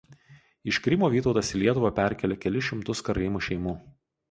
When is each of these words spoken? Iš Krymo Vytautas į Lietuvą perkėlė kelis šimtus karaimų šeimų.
Iš 0.71 0.79
Krymo 0.85 1.09
Vytautas 1.15 1.51
į 1.59 1.61
Lietuvą 1.65 1.93
perkėlė 2.01 2.39
kelis 2.47 2.69
šimtus 2.73 3.05
karaimų 3.11 3.45
šeimų. 3.51 3.79